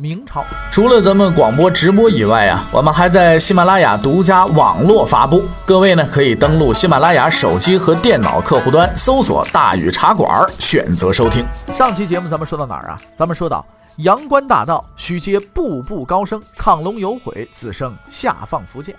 [0.00, 5.44] 明朝除了咱们广播直播以外啊，我们还在喜马拉雅独家网络发布。
[5.66, 11.44] 各位呢可以登录喜马拉雅手机和电脑客户端，搜索“大禹茶馆”，选择收听。
[11.76, 12.98] 上期节目咱们说到哪儿啊？
[13.14, 13.62] 咱们说到
[13.96, 18.96] 阳关大道，徐阶步步高升，亢龙有悔，子生下放福建。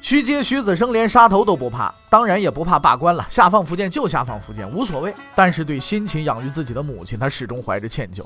[0.00, 5.12] 徐阶、徐子升连杀头都不怕，当然也不怕罢官了，下放福建就下放福建，无所谓。
[5.34, 8.24] 但是对辛勤养育自己的母亲，他始终怀着歉疚。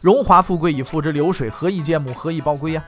[0.00, 2.14] 荣华富贵已付之流水，何以见母？
[2.14, 2.82] 何以报归呀？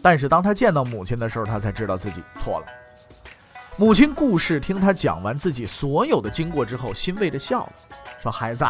[0.00, 2.66] 但是当他见到母亲的时候，他才知道自己错了。
[3.76, 7.72] 母亲故事听他讲完自己所有的经过之后，欣慰的笑了，
[8.20, 8.64] 说：“孩子，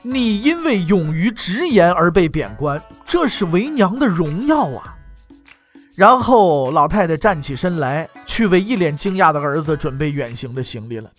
[0.00, 4.96] 你因为勇于直言而被贬官，这是为娘的荣耀啊。”
[5.94, 11.10] 然后老太太站起身来，去为一脸惊讶的儿子准备远行的行李了。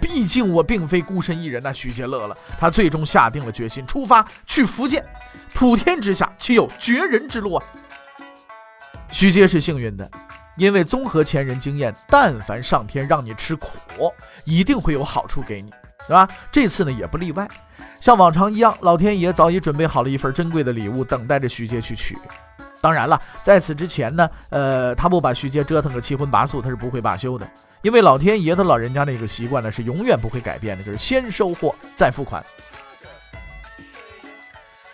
[0.00, 2.36] 毕竟我并非孤身一人呐，徐杰乐了。
[2.58, 5.04] 他最终下定了决心，出发去福建。
[5.54, 7.64] 普天之下，岂有绝人之路啊？
[9.10, 10.08] 徐阶是幸运的，
[10.56, 13.68] 因为综合前人经验，但凡上天让你吃苦，
[14.44, 15.72] 一定会有好处给你，
[16.06, 16.28] 是吧？
[16.52, 17.48] 这次呢也不例外。
[18.00, 22.16] 像往常一样，老天爷早已准备好了一份珍贵的礼物，等待着徐阶去取。
[22.80, 27.48] 当然了，在此之前呢，呃，他不把徐阶折腾个七荤八素，他是不会罢休的。
[27.82, 32.44] 因为老天爷他老人家那个习惯呢，是永远不会改变的，就是先收货再付款。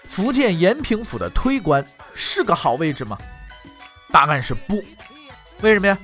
[0.05, 3.19] 福建延平府的推官是个好位置吗？
[4.13, 4.83] 答案是不。
[5.61, 5.99] 为什么呀？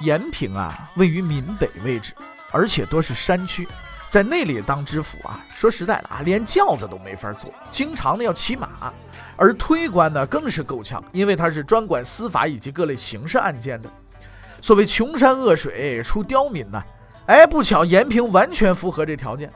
[0.00, 2.14] 延平啊，位于闽北位置，
[2.50, 3.66] 而且多是山区，
[4.08, 8.92] 在那里当知府啊，说实在的啊，连轿子都没法坐，经常呢要骑马。
[9.36, 13.90] 而推官呢，更是够呛，因为他是专管司法以及各类刑事案件的。
[14.64, 16.82] 所谓穷山恶水出刁民呐，
[17.26, 19.52] 哎，不巧延平完全符合这条件，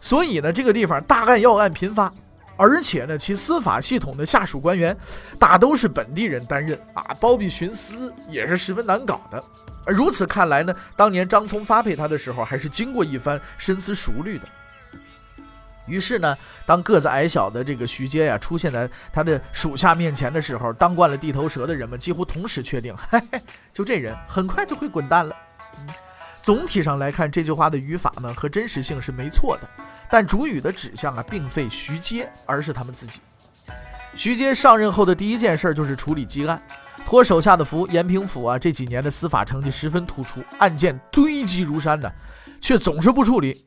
[0.00, 2.12] 所以呢，这个地方大案要案频发，
[2.56, 4.96] 而且呢，其司法系统的下属官员
[5.38, 9.40] 大都是本地人担任啊，包庇徇私也是十分难搞的。
[9.86, 14.48] 如此看来呢，当年张聪发配他的时候，还是经过一番深思熟虑的。
[15.88, 23.40] 于是呢，当个子矮小的这个徐阶呀出现在他的属下面前的时候，当惯了地头蛇的人们几乎同时确定， 嘿嘿，
[23.72, 25.34] 就这人很快就会滚蛋了。
[26.40, 29.68] 总体上来看，这句话的语法呢和真实性是没错的，
[30.10, 33.20] 但主语的指向啊并非徐阶，而是他们自己。
[34.14, 36.60] 徐阶上任后的第一件事就是处理积案，
[37.06, 42.10] 托手下的福，延平府啊这几年的司法成绩十分突出，案件堆积如山呢，
[42.60, 43.62] 却总是不处理。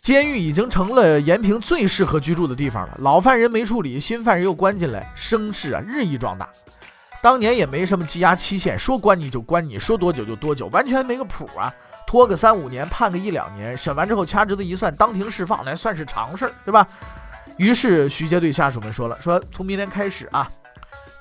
[0.00, 2.96] 监狱已经成了延平最适合居住的地方了。
[3.00, 6.48] 老犯人没处理，新犯人又关进来，声势啊日益壮大。
[7.20, 11.72] 当年也没什么羁押期限，说关你就关你，说多久就多久，完全没个谱啊。
[12.06, 16.86] 拖个三五年，判个一两年，审完之后掐指子一算，当庭释放，那算是常事儿，对吧？
[17.58, 20.48] 于是徐阶对下属们说了：“说从明天开始啊，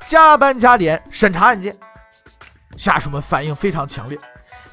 [0.06, 1.76] 加班加点审查案件。”
[2.78, 4.18] 下属们反应非常强烈，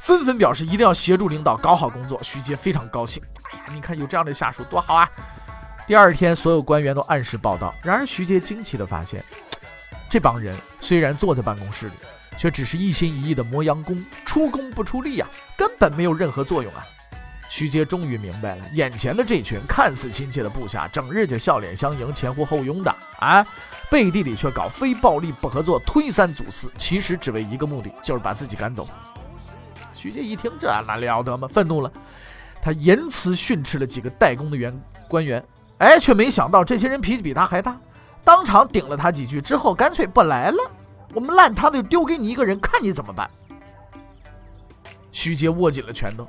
[0.04, 2.22] 纷纷表示一定要协助领导搞好工作。
[2.22, 3.22] 徐杰非常高兴。
[3.42, 5.10] 哎呀你看有这样的下属多好啊！
[5.86, 7.74] 第二天，所有官员都按时报道。
[7.82, 9.24] 然而，徐杰惊奇地发现，
[10.06, 11.94] 这帮人虽然坐在办公室里，
[12.36, 16.84] 却只是一心一意的磨洋工，出工不出力啊，根本没有任何作用啊！
[17.48, 23.46] 徐杰终于明白了，眼前的这群看似亲切的部下，整日就笑脸相迎、前呼后拥的啊，
[23.90, 28.86] 背地里却搞非暴力不合作、推三阻四，其实只为一个目的，就是把自己赶走。
[30.04, 31.48] 徐阶一听，这哪了得吗？
[31.48, 31.90] 愤怒了。
[32.60, 34.78] 他言辞训斥了几个代工的员
[35.08, 35.42] 官员，
[35.78, 37.74] 哎，却没想到这些人脾气比他还大，
[38.22, 40.58] 当场顶了他几句之后，干脆不来了。
[41.14, 43.30] 我们烂摊子就丢给你一个人，看你怎么办。
[45.10, 46.28] 徐阶握紧了拳头，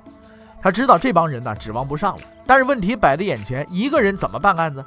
[0.62, 4.82] 他知道这帮人呢指望不上了，但是问题摆在眼前，一个人怎么办案子？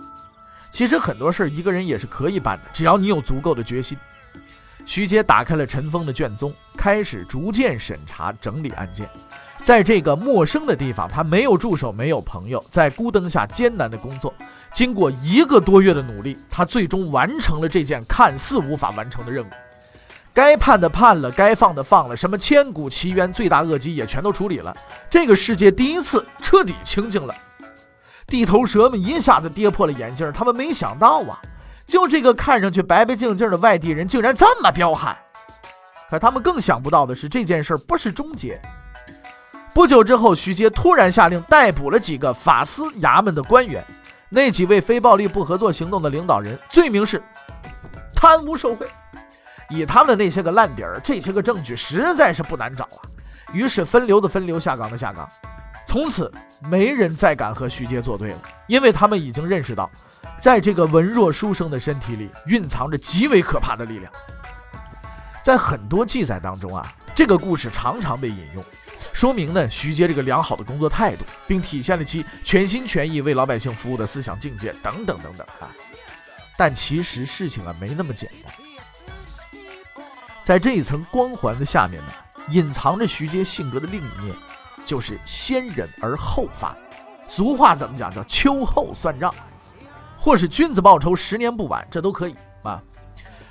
[0.71, 3.99] 其实很多事儿一个人也是可以办的，只要你有足够的决心。
[4.89, 9.07] 徐阶打开了尘封的卷宗，开始逐渐审查整理案件。
[9.63, 14.33] 在这个陌生的地方，他没有助手，没有朋友，在孤灯下艰难的工作。
[14.73, 19.49] 经过一个多月的努力，他最终完成了这件看似无法完成的任务。
[20.33, 24.75] 该判的判了，该放的放了，什么千古奇冤、罪大恶极也全都处理了。
[25.11, 27.35] 这个世界第一次彻底清静了。
[28.27, 31.39] 地头蛇们一下子跌破了眼镜，他们没想到啊，
[31.89, 35.17] 就这个看上去白白净净的外地人，竟然这么彪悍。
[36.11, 38.61] 可他们更想不到的是，这件事不是终结。
[39.75, 43.83] 不久之后，徐阶突然下令逮捕了几个法司衙门的官员，
[44.29, 47.23] 那几位非暴力不合作行动的领导人，罪名是
[48.15, 48.87] 贪污受贿。
[49.71, 53.01] 以他们的那些个烂底儿，这些个证据实在是不难找啊。
[53.53, 55.27] 于是分流的分流，下岗的下岗。
[55.87, 56.31] 从此，
[56.71, 59.91] 没人再敢和徐阶作对了，因为他们已经认识到。
[60.39, 64.13] 在这个文弱书生的身体里，蕴藏着极为可怕的力量。
[65.43, 68.65] 在很多记载当中啊，这个故事常常被引用，
[69.13, 75.71] 说明呢徐阶这个良好的工作态度，并体现了其全心全意为老百姓服务的思想境界等等等等啊。
[76.57, 78.53] 但其实事情啊没那么简单，
[80.45, 82.13] 在这一层光环的下面呢，
[82.51, 84.37] 隐藏着徐阶性格的另一面，
[84.85, 86.77] 就是先忍而后发。
[87.27, 88.11] 俗话怎么讲？
[88.11, 89.35] 叫秋后算账。
[90.19, 92.35] 或是君子报仇，十年不晚，这都可以
[92.65, 92.83] 啊。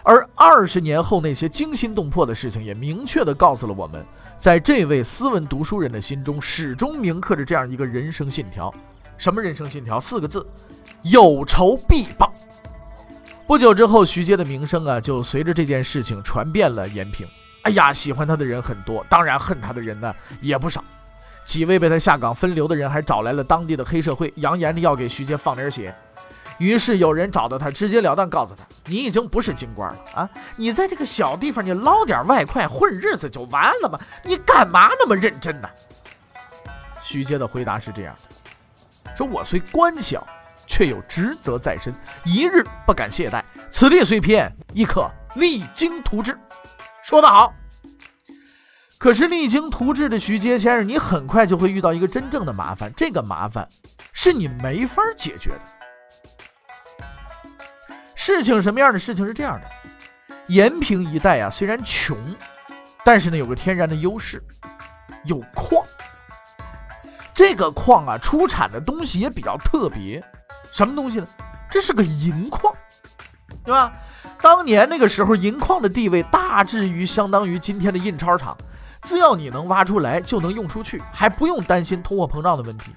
[0.03, 4.05] 而二十年后那些惊心动魄的事情，也明确地告诉了我们，
[4.37, 8.73] 在这位斯文读书人的心中，始终铭刻着这样一个人生信条：
[9.17, 9.99] 什么人生信条？
[9.99, 10.45] 四个字：
[11.03, 12.31] 有仇必报。
[13.45, 17.25] 不久之后，徐阶的名声啊，就随着这件事情传遍了延平。
[17.63, 20.83] 哎呀，喜欢他的人很多，当然恨他的人呢也不少。
[21.43, 25.93] 几位被他下岗分流的人，还找来了当地的黑社会，扬言着要给徐阶放点血。
[26.57, 30.29] 于是有人找到他，直截了当告诉他：“你已经不是京官了啊！
[30.55, 33.99] 你在这个小地方，你捞点外快混日子就完了吗？
[34.23, 35.69] 你干嘛那么认真呢？”
[37.03, 40.25] 徐阶的回答是这样的：“说我虽官小，
[40.65, 41.93] 却有职责在身，
[42.25, 43.43] 一日不敢懈怠。
[43.69, 46.37] 此地虽偏，亦可励精图治。”
[47.03, 47.53] 说得好。
[48.97, 53.69] 可是励精图治的徐阶先生，你很快就会遇到一个真正的麻烦，这个麻烦
[54.11, 55.61] 是你没法解决的。
[58.27, 59.67] 事情什么样的事情是这样的，
[60.47, 62.17] 延平一带啊，虽然穷，
[63.05, 64.43] 但是呢有个天然的优势，
[65.23, 65.81] 有矿。
[67.33, 70.21] 这个矿啊，出产的东西也比较特别，
[70.73, 71.27] 什么东西呢？
[71.71, 72.75] 这是个银矿，
[73.63, 73.93] 对吧？
[74.41, 78.57] 当年那个时候，银矿的地位大致于相当于今天的印钞厂，
[79.01, 82.91] 只要你能挖出来，就能用出去，还不用担心通货膨胀的问题。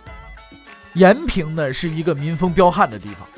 [0.95, 3.29] 延平呢，是一个民风彪悍的地方。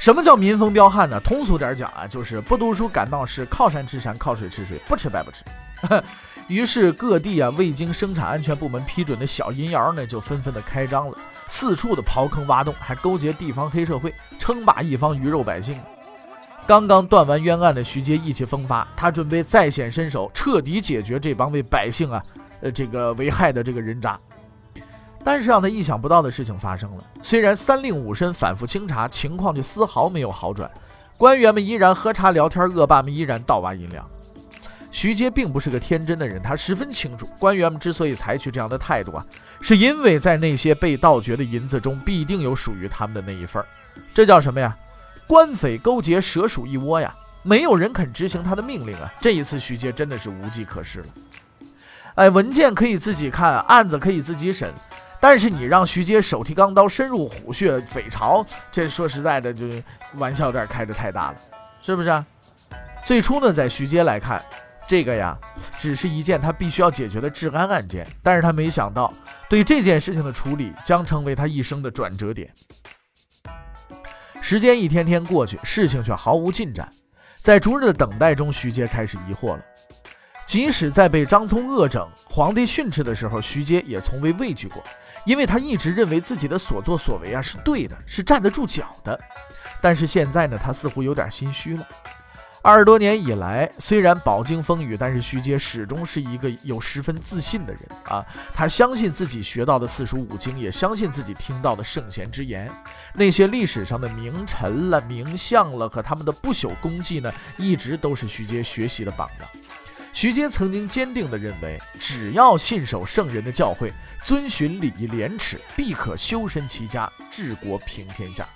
[0.00, 1.20] 什么叫民风彪悍呢？
[1.20, 5.44] 通俗点讲啊，就是不读书敢闹事，靠山吃山，靠水吃水，不吃白不吃。
[6.48, 11.18] 于是各地啊未经生产安全部门批准的小银窑呢，就纷纷的开张了，
[11.48, 15.78] 四处的刨坑挖洞，还勾结地方黑社会，称霸一方鱼肉百姓。
[16.66, 22.24] 刚刚断完冤案的徐阶意气风发，他准备再显身手，彻底解决这帮为百姓啊，
[22.62, 24.18] 呃这个危害的这个人渣。
[25.24, 27.04] 但是让他意想不到的事情发生了。
[27.20, 30.70] 虽然三令五申反复清查，情况却丝毫没有好转，
[31.16, 34.04] 官员们依然喝茶聊天，恶霸们依然盗挖银两。
[34.90, 39.24] 徐阶并不是个天真的人，他十分清楚，官员们之所以采取这样的态度啊，
[39.60, 43.64] 是因为在那些被盗掘的银子中，必定有属于他们的那一份
[44.12, 44.76] 这叫什么呀？
[45.28, 47.14] 官匪勾结，蛇鼠一窝呀！
[47.42, 49.10] 没有人肯执行他的命令啊！
[49.20, 51.06] 这一次，徐阶真的是无计可施了。
[52.16, 54.74] 哎，文件可以自己看，案子可以自己审。
[55.20, 59.82] 但是你让徐阶手提钢刀深入虎穴匪巢，这说实在的，就是
[60.14, 61.36] 玩笑有点开得太大了，
[61.80, 62.24] 是不是？
[63.04, 64.42] 最初呢，在徐阶来看，
[64.86, 65.36] 这个呀，
[65.76, 68.06] 只是一件他必须要解决的治安案件。
[68.22, 69.12] 但是他没想到，
[69.48, 72.50] 对这件事情的处理将成为他一生的转折点。
[74.40, 76.90] 时间一天天过去，事情却毫无进展。
[77.42, 79.62] 在逐日的等待中，徐阶开始疑惑了。
[80.50, 84.82] 即使在被张聪恶整、皇帝训斥的时候，徐阶也从未畏惧过。
[85.24, 89.16] 因为他一直认为自己的所作所为啊是对的，是站得住脚的。
[89.80, 91.86] 但是现在呢，他似乎有点心虚了。
[92.62, 98.26] 二十多年以来，虽然饱经风雨，但是徐阶始终是一个有十分自信的人啊。
[98.52, 102.68] 他相信自己学到的四书五经，也相信自己听到的圣贤之言。
[103.14, 109.48] 那些历史上的名臣了、名相了和他们的不朽功绩呢，一直都是徐阶学习的榜样。
[110.12, 118.46] 徐阶曾经坚定地认为，只要信守圣人的教诲，遵循礼义廉耻，必可修身齐家，治国平天下。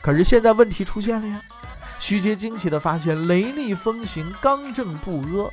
[0.00, 1.40] 可是现在问题出现了呀！
[2.00, 5.50] 徐阶惊奇地发现，雷厉风行、刚正不阿，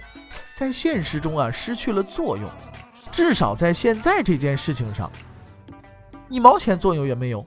[0.53, 2.49] 在现实中啊失去了作用，
[3.11, 5.11] 至少在现在这件事情上，
[6.29, 7.45] 一毛钱作用也没有。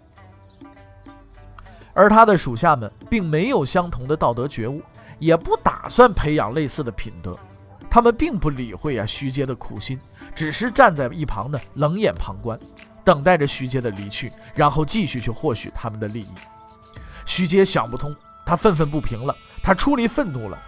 [1.93, 4.83] 而他的属下们并没有相同的道德觉悟，
[5.19, 7.37] 也不打算培养类似的品德。
[7.95, 10.01] 他们并不理会啊徐阶的苦心，
[10.35, 12.59] 只是站在一旁呢冷眼旁观，
[13.05, 16.29] 等待着徐阶的离去，然后继续去获取他们的利益。
[17.25, 18.13] 徐阶想不通，
[18.45, 20.59] 他愤愤不平了，他出离愤怒了，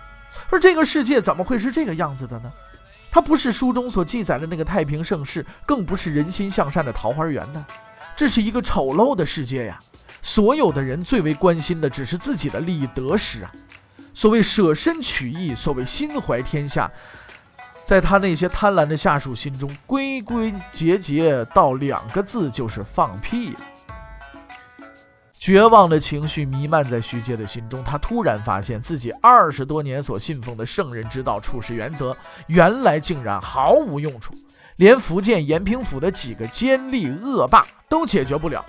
[0.48, 2.52] 说这个世界怎么会是这个样子的呢？
[3.10, 7.66] 它不是书中所记载的那个太平盛世，更不是人心向善的桃花源呢。
[8.14, 9.80] 这是一个丑陋的世界呀！
[10.22, 13.50] 所有的人最为关心的只是自己的利益得失啊。
[14.16, 16.90] 所谓舍身取义，所谓心怀天下，
[17.82, 23.54] 在他那些贪婪的下属心中，归归结结到两个字，就是放屁。
[25.38, 34.32] 绝望的情绪弥漫在徐阶的心中，他突然发现自己二十多年所信奉的圣人之道、处世原则，原来竟然毫无用处，
[34.76, 38.64] 连福建延平府的几个奸吏恶霸都解决不了，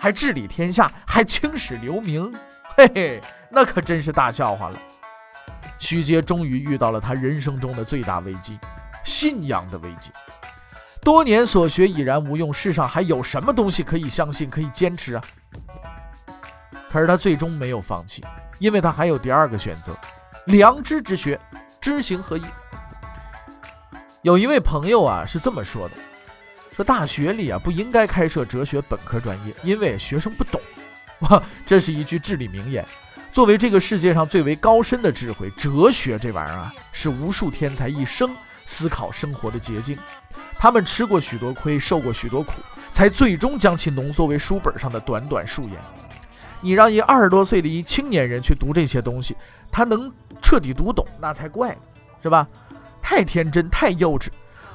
[0.00, 2.32] 还治理天下，还青史留名，
[2.78, 4.78] 嘿嘿，那可真是大笑话了。
[5.78, 8.58] 徐阶终于遇到了他人生中的最大危机——
[9.04, 10.10] 信仰的危机。
[11.02, 15.22] 多年所学已然无用，世上还有什么东西可以相信、可以坚持啊？
[16.90, 18.24] 可是他最终没有放弃，
[18.58, 19.96] 因为他还有第二个选择：
[20.46, 21.38] 良知之学，
[21.80, 22.42] 知行合一。
[24.22, 25.94] 有一位朋友啊是这么说的：
[26.72, 30.60] 说大学里啊不应该开设哲学本科专业，因为学生不懂。
[31.20, 32.84] 哇，这是一句至理名言。
[33.36, 39.94] 作为这个世界上最为高深的智慧，哲学这玩意儿啊，是无数天才一生思考生活的捷径。
[40.58, 42.52] 他们吃过许多亏，受过许多苦，
[42.90, 45.72] 才最终将其浓缩为书本上的短短数言。
[46.62, 49.36] 你让一二十多岁的一青年人去读这些东西，
[49.70, 51.80] 他能彻底读懂那才怪呢，
[52.22, 52.48] 是吧？
[53.02, 54.28] 太天真，太幼稚。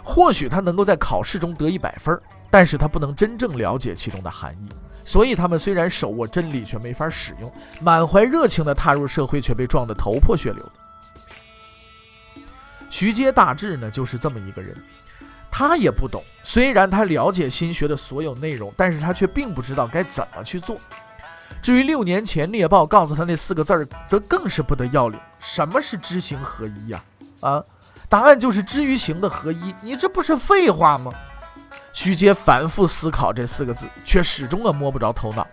[0.03, 2.15] 或许他能够在考试中得一百分，
[2.51, 4.70] 但是他不能真正了解其中的含义。
[5.03, 7.50] 所以他们虽然手握真理，却没法使用；
[7.81, 10.72] 满怀热情地踏入社会，却被撞得头破血流。
[12.89, 14.75] 徐阶大志呢，就是这么一个人。
[15.50, 20.77] 他也不懂，虽然他了解心学的所有内容，但是他却并不知道该怎么去做。
[21.62, 25.20] 至于六年前猎豹告诉他那四个字儿，则更是不得要领。
[25.39, 27.03] 什么是知行合一呀？
[27.41, 27.62] 啊，
[28.08, 29.75] 答案就是知与行的合一。
[29.81, 31.12] 你这不是废话吗？
[31.94, 35.48] 徐阶反复思考这四个字，却始终啊摸不着头脑。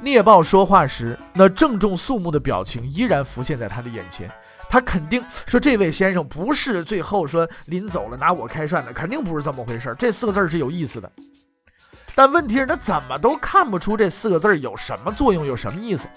[0.00, 4.30] 猎豹说话时，那郑重肃穆的表情依然浮现在他的眼前。
[4.68, 9.94] 他肯定说，这位先生不是最后说临走了拿我开涮的，肯定不是这么回事。
[9.96, 11.10] 这四个字是有意思的。
[12.14, 16.08] 但问题是，他怎么都看不出这四个字有什么作用，有什么意思？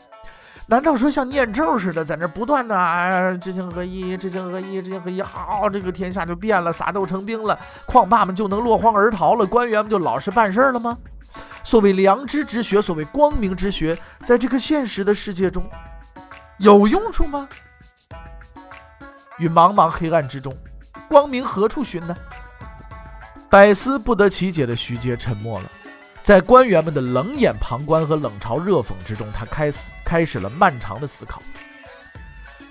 [0.70, 10.98] 难道说像念咒似的，在那不断的啊，知行合一，知行合一，知行合一，好，这个天下就变了，撒豆成兵了，矿霸们就能落荒而逃了，官员们就老实办事了吗？
[11.64, 15.64] 所谓良知之学，所谓光明之学，在这个现实的世界中
[16.58, 17.48] 有用处吗？
[19.38, 20.54] 于茫茫黑暗之中，
[21.08, 22.16] 光明何处寻呢？
[23.50, 25.72] 百思不得其解的徐阶沉默了。
[26.28, 31.42] 在官员们的冷眼旁观和冷嘲热讽之中，他开始开始了漫长的思考。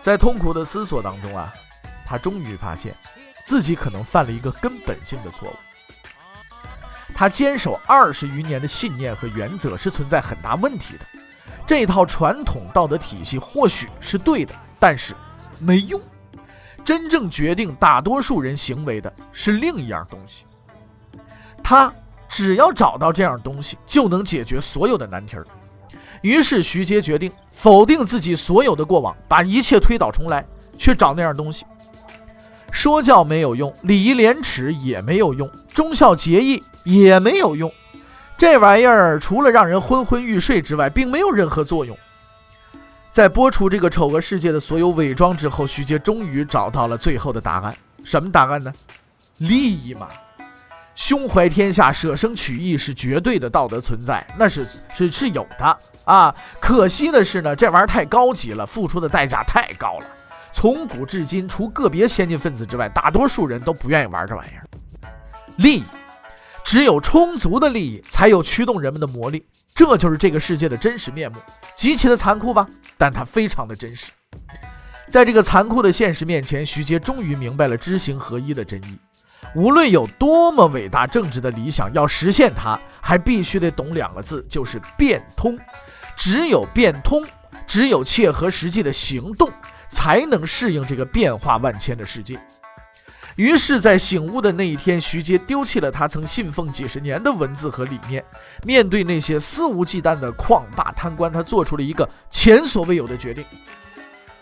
[0.02, 1.54] 在痛苦的思索当中啊，
[2.04, 2.94] 他终于发现
[3.46, 5.56] 自己可能犯了一个根本性的错误。
[7.14, 11.06] 他坚守二十余年的信念和原则是存在很大问题的。
[11.66, 15.14] 这套传统道德体系或许是对的，但是
[15.58, 15.98] 没用。
[16.84, 20.44] 真正决定大多数人行为的是另一样东西。
[21.64, 21.90] 他。
[22.28, 25.46] 只要找到这样东西，就能解决所有的难题儿。
[26.22, 30.44] 于是徐阶决定否定自己所有的过往，把一切推倒重来，
[30.76, 31.64] 去找那样东西。
[32.70, 37.70] 说教没有用，礼义廉耻也没有用，忠孝节义也没有用。
[38.36, 41.96] 这玩意儿除了让人昏昏欲睡之外，并没有任何作用。
[43.10, 47.74] 在播出这个丑恶世界的所有伪装之后，徐阶终于找到了最后的答案。
[48.04, 48.72] 什么答案呢？
[49.38, 50.08] 利益嘛。
[50.96, 56.34] 胸怀天下、舍生取义是绝对的道德存在，那是是是有的啊。
[56.58, 60.06] 可惜的是呢，这玩意儿太高级了，付出的代价太高了。
[60.52, 64.66] 从古至今，除个别先进分子之外，大多数人都不愿意玩这玩意儿。
[65.58, 65.84] 利益，
[66.64, 69.46] 只有充足的利益，才有驱动人们的魔力。
[69.74, 71.38] 这就是这个世界的真实面目，
[71.74, 72.66] 极其的残酷吧？
[72.96, 74.10] 但它非常的真实。
[75.10, 78.98] 在这个残酷的现实面前，徐杰终于明白了知行合一的真意。
[79.54, 85.58] 无论有多么伟大政治的理想，要实现它，还必须得懂两个字，就是变通。
[86.16, 87.24] 只有变通，
[87.66, 89.50] 只有切合实际的行动，
[89.88, 92.38] 才能适应这个变化万千的世界。
[93.36, 98.24] 于是，在醒悟的那一天，徐阶丢弃了他曾信奉几十年的文字和理念，
[98.64, 103.44] 面对那些肆无忌惮的矿霸贪官，他做出了一个前所未有的决定。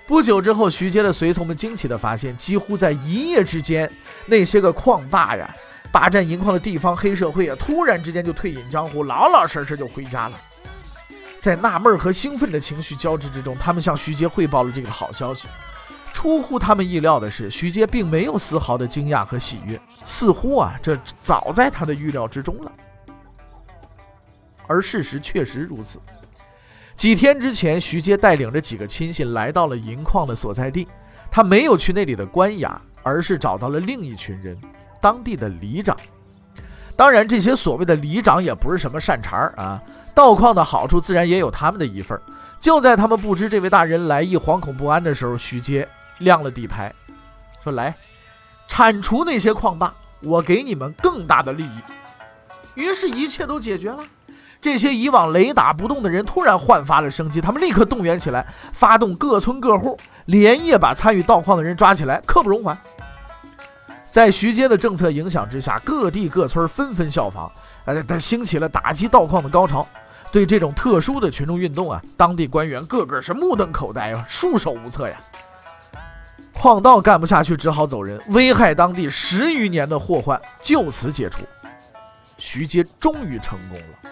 [0.07, 3.91] 不久之后，徐阶的随从们惊奇地发现，几乎在一夜之间，
[4.27, 5.49] 那些个矿霸呀、
[5.91, 10.39] 霸占银矿的地方黑社会啊，突然之间就退隐江湖，老老实实就回家了。
[11.39, 15.49] 在纳闷和兴奋的情绪交织之中，他们向徐阶汇报了这个好消息。
[16.13, 22.73] 出乎他们意料的是，徐阶并没有丝毫的惊讶和喜悦，似乎啊，这早在他的预料之中了。
[24.67, 25.99] 而事实确实如此。
[26.97, 30.87] 几天之前，徐阶带领着几个亲信来到了银矿的所在地，
[31.31, 34.57] 他没有去那里的官衙，而是找到了另一群人，
[35.01, 35.97] 当地的里长。
[36.97, 39.83] 当然，这些所谓的里长也不是什么善茬儿啊，
[40.15, 42.23] 盗矿的好处自然也有他们的一份儿。
[42.61, 45.89] 就在他们不知这位大人来意、惶恐不安的时候，徐阶。
[46.19, 46.95] 亮了底牌，
[47.61, 47.93] 说：“来，
[48.69, 51.81] 铲除那些矿霸，我给你们更大的利益。”
[52.77, 54.05] 于是，一切都解决了。
[54.65, 59.95] 这些以往雷打不动的人突然焕发了生机，他们立刻动员起来，发动各村各户，
[60.25, 62.75] 连夜把参与盗矿的人抓起来，刻不容缓。
[64.11, 67.53] 在徐阶的政策影响之下，各地各村纷纷效仿，
[67.85, 69.87] 呃，他兴起了打击盗矿的高潮。
[70.33, 75.21] 对这种特殊的群众运动啊，当地官员个个是目瞪口呆啊，束手无策呀。
[76.55, 81.43] 矿道干不下去，只好走人，危害当地十余年的祸患就此解除。
[82.39, 84.11] 徐阶终于成功了，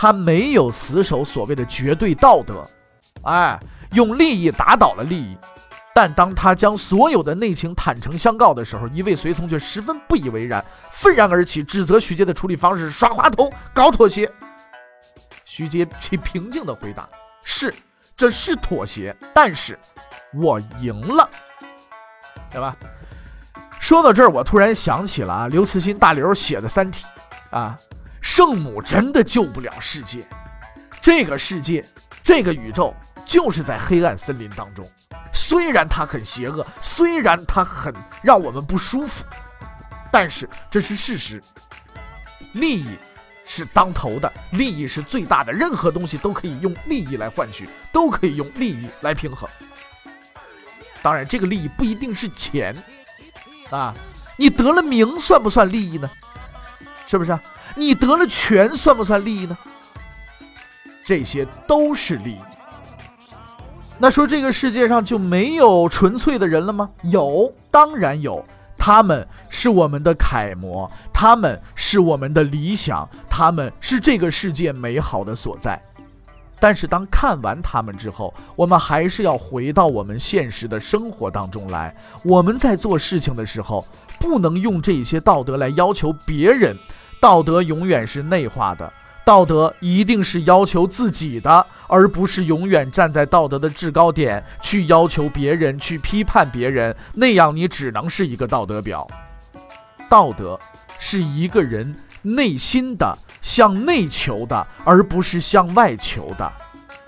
[0.00, 2.64] 他没有死守所谓的绝对道德，
[3.22, 3.58] 哎，
[3.94, 5.36] 用利益打倒了利益。
[5.92, 14.30] 但当他将所有的内情坦诚相告的时候，一位随从却十分不以为然，愤然而起，指责徐阶的处理方式耍滑头、搞妥协。
[15.44, 17.08] 徐阶其平静地回答
[17.42, 17.74] ：“是，
[18.16, 19.76] 这是妥协，但是。”
[20.32, 21.28] 我赢了，
[22.52, 22.76] 对吧？
[23.80, 27.04] 说到这儿，我突然想起了啊，刘慈欣大刘写的《三体》
[27.56, 27.76] 啊，
[28.28, 30.22] 圣母真的救不了世界，
[31.00, 31.82] 这个世界，
[32.22, 32.94] 这个宇宙
[33.24, 34.86] 就是在黑暗森林当中。
[35.32, 37.92] 虽然它很邪恶，虽然它很
[38.22, 39.24] 让我们不舒服，
[40.12, 41.42] 但是这是事实。
[42.52, 42.98] 利益
[43.46, 49.48] 是当头的，利益是最大的，任何东西都可以用利益来换取，都可以用利益来平衡。
[51.00, 52.76] 当然，这个利益不一定是钱，
[53.70, 53.94] 啊，
[54.36, 56.10] 你得了名算不算利益呢？
[57.06, 57.36] 是不是？
[57.78, 59.56] 你得了权算不算利益呢？
[61.04, 62.38] 这些都是利益。
[63.98, 66.90] 那说这个世界上就没有纯粹的人了吗？
[67.04, 68.44] 有，当然有，
[68.76, 75.80] 他们是我们的楷模，他们是我们的理想，他们是这个世界美好的所在。
[76.60, 81.94] 但是当看完他们之后，我们还是要回到我们现实的生活当中来。
[82.24, 83.86] 我们在做事情的时候，
[84.18, 86.76] 不能用这些道德来要求别人。
[87.20, 88.92] 道德永远是内化的，
[89.24, 96.94] 道德一定是要求自己的，而不是永远站在道德的制高点去要求别人、去批判别人。
[97.14, 99.06] 那样你只能是一个道德表。
[100.08, 100.58] 道德
[100.98, 101.94] 是一个人。
[102.20, 106.52] 内心的向内求的，而不是向外求的。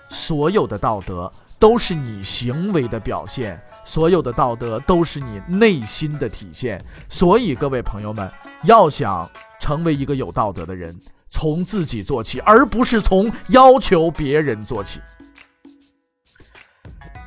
[0.08, 6.82] 所有的道德都是你行为的表现，所有的道德都是你内心的体现。
[7.08, 8.30] 所以，各位朋友们，
[8.62, 9.28] 要想
[9.60, 15.00] 成为一个有道德的人，从自己做起，而不是从要求别人做起。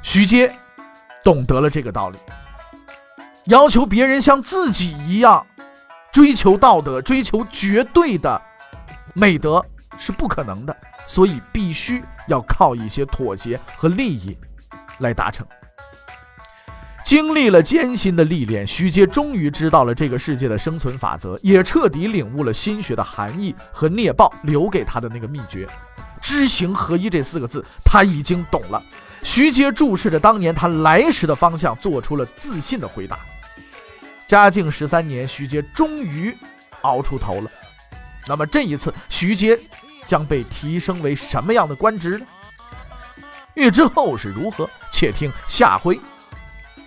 [0.01, 0.53] 徐阶
[1.23, 2.17] 懂得了这个道理，
[3.45, 5.47] 要求别人像自己一样。
[6.11, 8.39] 追求道德、追求绝对的
[9.15, 9.65] 美德
[9.97, 14.37] 是不可能的，所以必须要靠一些妥协和利益
[14.99, 15.43] 来达成。
[17.03, 25.67] 经历了艰辛的历练，徐阶终于知道了这个世界的生存法则，也彻底领悟了心学的含义和猎豹留给他的那个秘诀——
[26.21, 28.81] 知行合一这四个字，他已经懂了。
[29.21, 33.19] 徐阶注视着当年他来时的方向，做出了自信的回答。
[34.25, 36.35] 嘉靖十三年，徐阶终于
[36.81, 37.51] 熬出头了。
[38.25, 39.59] 那么这一次，徐阶
[40.05, 42.25] 将被提升为什么样的官职呢？
[43.55, 45.99] 欲知后事如何，且听下回